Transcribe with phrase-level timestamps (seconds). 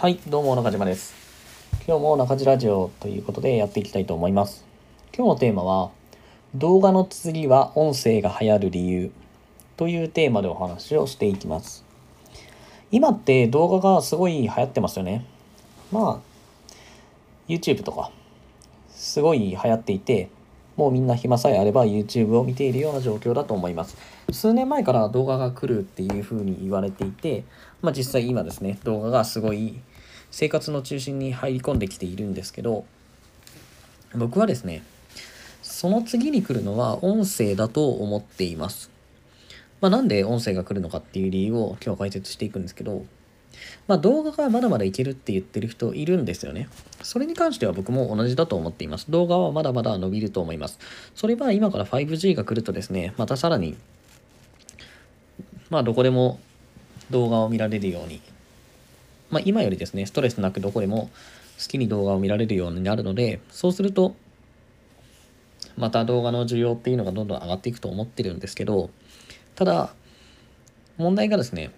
[0.00, 1.12] はい、どうも中島です。
[1.86, 4.64] 今日も中島ラジオということでやっていきたいと思います。
[5.14, 5.90] 今日のテーマは、
[6.54, 9.10] 動画の次は音声が流行る理由
[9.76, 11.84] というテーマでお話をしていきます。
[12.90, 15.26] 今って動画がすごい流行ってますよね。
[15.92, 16.72] まあ、
[17.46, 18.10] YouTube とか、
[18.88, 20.30] すごい流行っていて、
[20.78, 23.98] もうみんな暇さえあれば YouTube を見ているような状況だと思います。
[24.32, 27.44] 数年前から動画が来るっていうふうに言われていて、
[27.82, 29.78] まあ実際今ですね、動画がすごい
[30.30, 32.84] 生活の中心に入り込んできているんですけど、
[34.14, 34.82] 僕はですね、
[35.62, 38.90] その次に来るのは音声だと思っています。
[39.80, 43.04] まあなんで音声が来るのかっていう理由を今日解説していくんですけど、
[43.88, 46.68] まあ動画がまだまだいけるって言ってる人いるんですよね。
[47.02, 49.10] それに関しては僕も同じだと思っています。
[49.10, 50.78] 動画はまだまだ伸びると思います。
[51.14, 53.76] それは今から 5G が来るとですね、またさらに、
[55.70, 56.40] まあどこでも
[57.10, 58.20] 動画を見られるように、
[59.30, 61.10] まあ今よりですね、ストレスなくどこでも
[61.60, 64.14] 好きに動画を見られるようになるので、そうすると、
[65.76, 68.90] また動画の需要っていうのがどんどん上がっていくと思ってるんですけど、
[69.54, 69.94] ただ、
[70.98, 71.70] 問題がですね、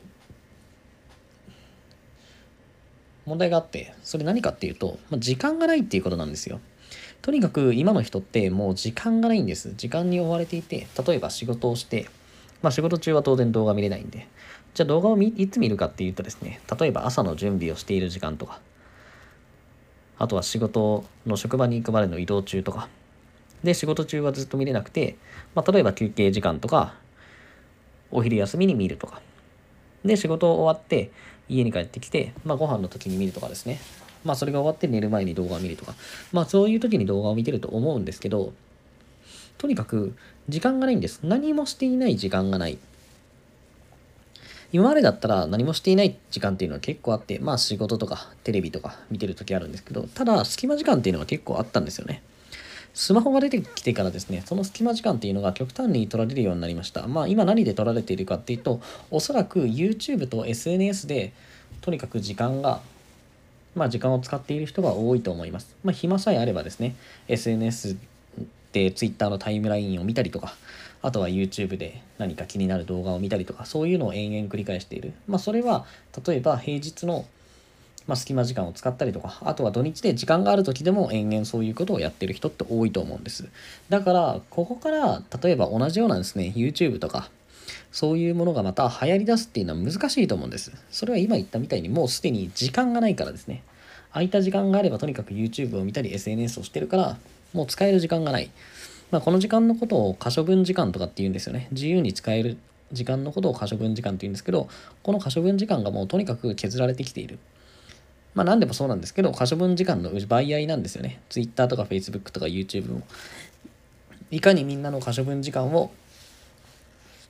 [3.27, 6.61] 問題があって、それ何かっていうと、まあ、時間がないっていうことなんですよ。
[7.23, 9.75] とにかく今の人ってもう時間がないんです。
[9.77, 12.09] 時間に追われていて、例えば仕事をして、
[12.63, 14.29] まあ仕事中は当然動画見れないんで、
[14.75, 18.61] じゃあ動画を見いつ見るかっていうとですね、例えば朝の準備をしている時間とか、
[20.19, 22.89] あとは仕事の職場に行くまでの移動中とか、
[23.65, 25.17] で、仕事中はずっと見れなくて、
[25.55, 26.95] まあ例えば休憩時間とか、
[28.11, 29.21] お昼休みに見るとか、
[30.05, 31.11] で、仕事終わって
[31.49, 33.81] 家に帰ってきて、まあご飯の時に見るとかですね。
[34.25, 35.95] まあそれが終わって寝る前に動画を見るとか、
[36.33, 38.53] まあそういう時に動画を見てると思うんですけど、
[39.59, 40.15] とにかく
[40.49, 41.21] 時間がないんです。
[41.23, 42.79] 何もしていない時間がない。
[44.73, 52.23] 今までだったら何もしていない時間っていうのは結構あって、まあ仕事とかテレビとか見てる時あるんですけど、ただ隙間時間っていうのは結構あったんですよね。
[52.95, 57.07] スマホが出てきてからですね、その隙間時間っていうのが極端に取られるようになりました。
[57.07, 61.33] まあ今何で取られているかっていうと、おそらく YouTube と SNS で
[61.83, 62.81] とにかく時間が、
[63.75, 65.75] まあ時間を使っている人が多いと思います。
[65.85, 66.95] まあ暇さえあればですね、
[67.29, 67.97] SNS
[68.73, 70.55] Twitter のタイムラインを見たりとか、
[71.03, 75.13] あとは YouTube で何か気になる動画を見たりとか、そういうのを延々繰り返している。
[75.27, 75.85] まあそれは、
[76.27, 77.27] 例えば平日の
[78.07, 83.49] まあ、隙間時間を使ったりとか、あとは土日で時間がある時でも延々そういうことをやってる人って多いと思うんです。
[83.89, 87.31] だから、ここから、例えば同じようなですね、YouTube とか、
[87.93, 90.73] そういうものがまた流行り出すっていうのは難しいと思うんです。
[90.91, 93.63] それは今言ったみたいにもうすでに時間がないからですね。
[94.13, 97.17] 空いた時間があればとにかく YouTube を見たり SNS をしてるから、
[97.53, 98.51] もう使える時間がない。
[99.11, 101.69] まあ、この時間のことを可処分時間とかって言うんですよね。
[101.73, 102.57] 自由に使える
[102.93, 104.69] 時間のことを可処分時間って言うんですけど、
[105.03, 107.39] この可処分時間がもうとにかく削られてきている。
[108.35, 111.21] まあ何でもそうなんですけど、可処分時間の奪い合いなんですよね。
[111.29, 113.03] Twitter とか Facebook とか YouTube も。
[114.31, 115.91] いかにみんなの可処分時間を、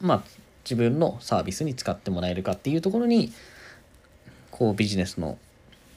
[0.00, 0.22] まあ
[0.64, 3.32] 自分のサービスに使ってもらえるかっていうところに、
[4.52, 5.38] こうビジネスの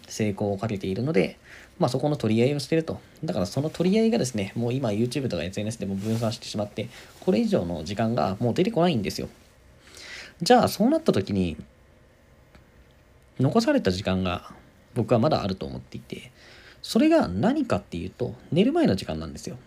[0.08, 1.38] 成功をかけているので、
[1.78, 3.00] まあそこの取り合いをしてると。
[3.24, 9.28] だからその取り合いがですね、もう今 YouTube とか SNS でも分散してしまって、これ以上の時間がもう出てこないんですよ。
[10.42, 11.58] じゃあそうなった時に、
[13.40, 14.54] 残された時間が
[14.94, 16.32] 僕はまだあると思っていて、
[16.82, 19.58] それが何かっていうと、寝る前の時間なんですよ。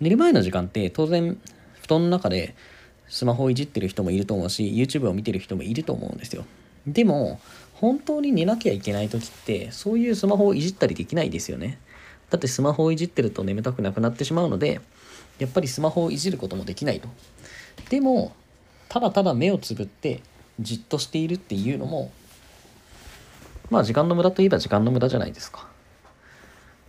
[0.00, 1.40] 寝る前の時間って当然、
[1.80, 2.54] 布団の中で
[3.08, 6.44] スマホをいじってる人もいると思うし、YouTube を見てる人もいると思うんですよ。
[6.86, 7.40] でも、
[7.80, 11.78] 本当に寝なきゃいけない時って、そういうスマホをいじったりできないですよね。
[12.28, 14.80] だってスマホをいじってると眠たくなくなってしまうので、
[15.38, 17.08] やっぱりスマホをいじることもできないと。
[17.88, 18.32] でも、
[18.88, 20.22] ただただ目をつぶって
[20.58, 22.10] じっとしているっていうのも、
[23.70, 25.68] まあ時間の無駄といえば時間の無駄じゃないですか。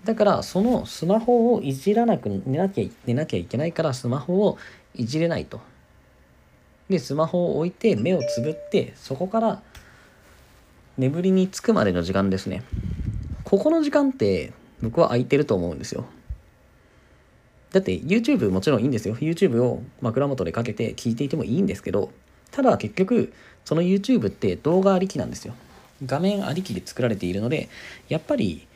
[0.06, 4.58] だからそのスマホをいじらなく寝なきゃ寝なきゃいけないからスマホを
[4.96, 5.60] いじれないと。
[6.90, 9.62] でスマホを置いて目をつぶってそこから
[11.00, 12.62] 眠りにつくまでの時間ですね。
[13.46, 14.52] ここの時間って
[14.82, 16.04] 僕は空いてると思うんですよ。
[17.72, 19.16] だって YouTube もちろんいいんですよ。
[19.16, 22.12] YouTube を枕元でかけて聞いていてもいいんですけど、
[22.52, 23.32] ただ結局
[23.64, 25.54] その YouTube って動画ありきなんですよ。
[26.06, 27.70] 画面ありきで作られているので、
[28.10, 28.68] やっぱり、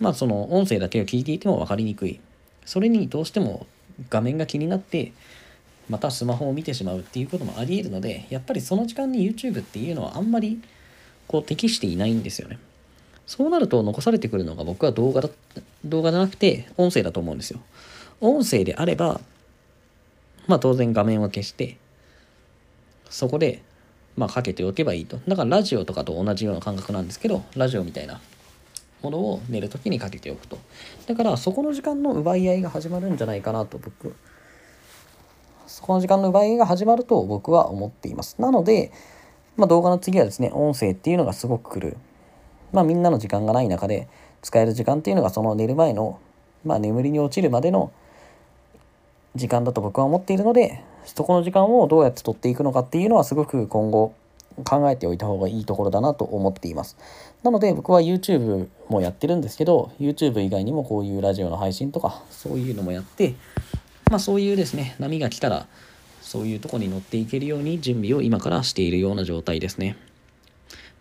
[0.00, 2.20] まあその音声だけを聞いていても分かりにくい。
[2.66, 3.66] それにどうしても
[4.10, 5.12] 画面が気になって、
[5.88, 10.60] またスマホを見てしまうっていうこともあり得るので、やっぱりその時間に YouTube っていうのはあんまり
[11.28, 12.58] こう適していないんですよね。
[13.26, 15.28] そうなると残されてくるのが僕は動画だ、
[15.84, 17.60] 動画じゃなくて音声だと思うんですよ。
[18.20, 19.20] 音声であれば、
[20.46, 21.76] まあ当然画面を消して、
[23.10, 23.62] そこで
[24.16, 25.18] まあ、かけておけばいいと。
[25.28, 28.20] だからラジオとかと同じような感覚なんですけど、ラジオみたいな
[29.02, 30.58] ものを寝るときにかけておくと。
[31.06, 34.14] だからそこの時間の奪い合いが始まるんじゃないかなと僕、
[35.76, 38.40] そこの時間の奪い合いが始まると僕は思っています。
[38.40, 38.92] なので、
[39.58, 41.98] まあ、動画の次はですね、音声っていうのがすごく来る。
[42.72, 44.08] まあみんなの時間がない中で
[44.40, 46.18] 使える時間っていうのがその寝る前の、
[46.64, 47.92] まあ、眠りに落ちるまでの
[49.34, 54.14] 時間だと僕は思っているのでそこの時間をどうやって取っていくのかっていうのはすごく今後
[54.64, 56.96] 考えておいた方がいいところだなと思っています。
[57.42, 63.34] なので僕は YouTube もやってるんですけど YouTube 以外にもこういうラジオの配信とかそういうのもやって
[64.10, 65.66] まあそういうですね波が来たら
[66.22, 69.96] そういうとこに乗っていけるように準備を今からしているような状態ですね。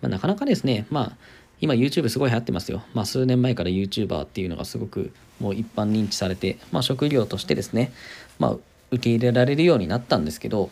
[0.02, 1.18] まあ、なかなかですねまあ
[1.62, 2.84] 今 YouTube すごい流行ってますよ。
[2.94, 7.92] まあ数年前から YouTuber っていうのがすごくもう一般認知されて、まあ職業としてですね、
[8.40, 8.58] まあ
[8.92, 10.70] 受け入れられるようになったんですけど、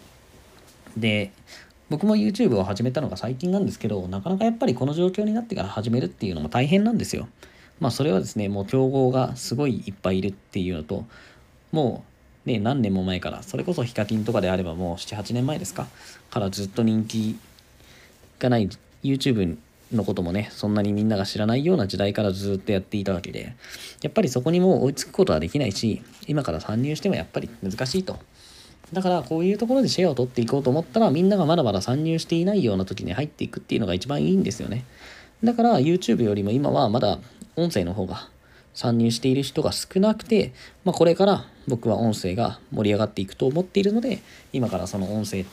[0.97, 1.31] で、
[1.89, 7.27] 僕も YouTube を始めたのが最近なんですけど、なかなかやっぱりこの状況になってから始めるっていうのも大変なんですよ。
[7.79, 11.05] まあそれはですね、もう競合がすごいいっぱいいるっていうのと、
[11.71, 12.12] もう
[12.45, 15.87] ね、何年も前から、それこそヒカキンとかであればもう7、8年前ですか、
[16.29, 17.37] からずっと人気
[18.39, 18.69] がない
[19.03, 19.57] YouTube
[19.93, 23.55] のこともね、そんなにみんなが知らないような時代からずっとやっていたわけで、
[24.01, 28.17] やっぱりそこにも追いつくことはできないし、今から参入してもやっぱり難しいと。
[28.91, 34.85] だからこういうところでシェアを取っていこうと思ったらみんながまだまだ参入していないような時に入っていくっていうのが一番いいんですよね。
[35.43, 37.19] だから YouTube よりも今はまだ
[37.55, 38.29] 音声の方が
[38.73, 40.53] 参入している人が少なくて、
[40.83, 44.19] まあ、これから僕は音声が盛り上がっていくと思っているので
[44.51, 45.45] 今からその音声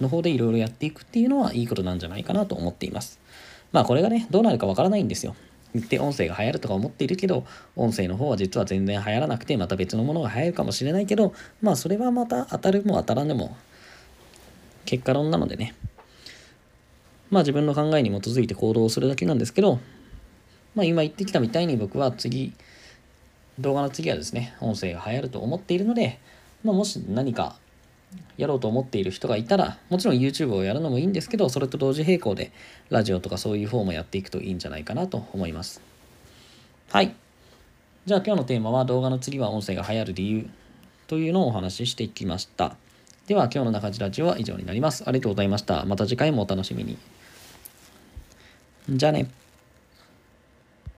[0.00, 3.20] の方でいろいろやっていくっていうのはいいことなんじゃないかなと思っています。
[3.72, 5.36] まあこれがね、どうなるかわからないんですよ。
[5.74, 7.46] 言って音声が流行るとか思っているけど、
[7.76, 13.56] 音声の方は実は全然流行らなくて、また別のものが流行るかもしれないけど、まあそれはまた当たるも当たらんでも、
[14.84, 15.74] 結果論なのでね。
[17.30, 19.78] まあ自分の考えに基づいて行動するだけなんですけど、
[20.74, 22.52] まあ今言ってきたみたいに僕は次、
[23.60, 26.18] 動画の次はですね、音声が流行ると思っているので、
[26.64, 27.56] まあもし何か
[28.36, 32.52] やろうと思っている人がいたら、もちろん YouTube をやるのもいいんですけど、それと同時並行で
[32.88, 35.80] ラジオとかそういう方もやっていくといいんじゃないかなと思います。
[36.90, 37.14] はい。
[38.06, 40.48] じゃあ今日のテーマは動画の次は音声が流行る理由
[41.06, 42.76] というのをお話ししていきました。
[43.26, 45.04] では今日の中地ラジオは以上になります。
[45.06, 45.84] ありがとうございました。
[45.84, 46.98] また次回もお楽しみに。
[48.88, 49.39] じゃあね。